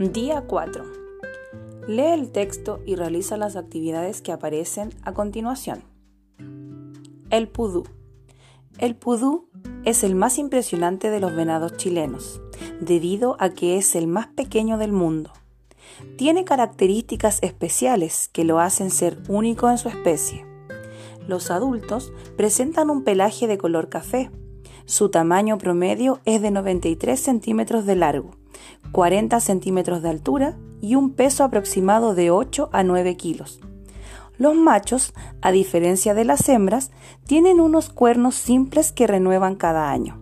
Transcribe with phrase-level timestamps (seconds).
[0.00, 0.84] Día 4.
[1.86, 5.84] Lee el texto y realiza las actividades que aparecen a continuación.
[7.28, 7.84] El pudú.
[8.78, 9.50] El pudú
[9.84, 12.40] es el más impresionante de los venados chilenos,
[12.80, 15.34] debido a que es el más pequeño del mundo.
[16.16, 20.46] Tiene características especiales que lo hacen ser único en su especie.
[21.28, 24.30] Los adultos presentan un pelaje de color café.
[24.86, 28.39] Su tamaño promedio es de 93 centímetros de largo
[28.92, 33.60] 40 centímetros de altura y un peso aproximado de 8 a 9 kilos.
[34.38, 36.90] Los machos, a diferencia de las hembras,
[37.26, 40.18] tienen unos cuernos simples que renuevan cada año.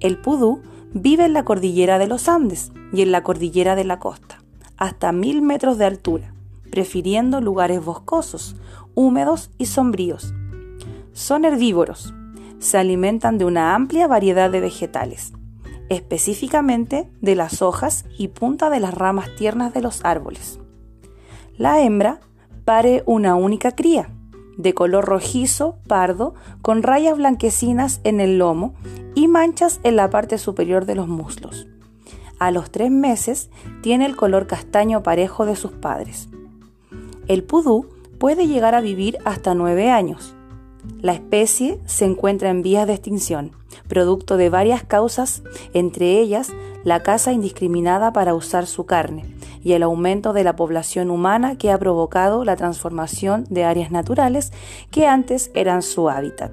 [0.00, 3.98] El pudú vive en la cordillera de los Andes y en la cordillera de la
[3.98, 4.42] costa,
[4.76, 6.32] hasta mil metros de altura,
[6.70, 8.56] prefiriendo lugares boscosos,
[8.94, 10.32] húmedos y sombríos.
[11.12, 12.14] Son herbívoros.
[12.60, 15.32] Se alimentan de una amplia variedad de vegetales
[15.88, 20.60] específicamente de las hojas y punta de las ramas tiernas de los árboles.
[21.56, 22.20] La hembra
[22.64, 24.10] pare una única cría,
[24.56, 28.74] de color rojizo, pardo, con rayas blanquecinas en el lomo
[29.14, 31.66] y manchas en la parte superior de los muslos.
[32.38, 33.50] A los tres meses
[33.82, 36.28] tiene el color castaño parejo de sus padres.
[37.26, 40.36] El pudú puede llegar a vivir hasta nueve años.
[41.00, 43.52] La especie se encuentra en vías de extinción,
[43.88, 46.52] producto de varias causas, entre ellas
[46.84, 49.24] la caza indiscriminada para usar su carne
[49.62, 54.52] y el aumento de la población humana que ha provocado la transformación de áreas naturales
[54.90, 56.52] que antes eran su hábitat.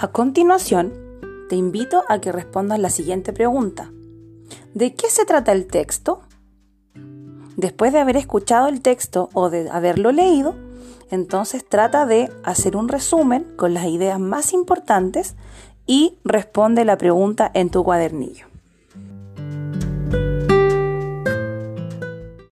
[0.00, 0.92] A continuación,
[1.48, 3.90] te invito a que respondas la siguiente pregunta.
[4.72, 6.20] ¿De qué se trata el texto?
[7.56, 10.54] Después de haber escuchado el texto o de haberlo leído,
[11.10, 15.34] entonces trata de hacer un resumen con las ideas más importantes
[15.84, 18.47] y responde la pregunta en tu cuadernillo.